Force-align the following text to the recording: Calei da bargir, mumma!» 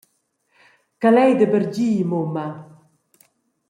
Calei 1.01 1.33
da 1.39 1.47
bargir, 1.53 2.01
mumma!» 2.09 2.47